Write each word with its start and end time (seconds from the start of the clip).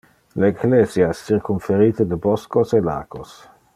Le 0.43 0.47
ecclesia 0.53 1.09
es 1.15 1.21
circumferite 1.27 2.07
de 2.15 2.19
boscos 2.25 2.75
e 2.79 2.81
lacos. 2.89 3.37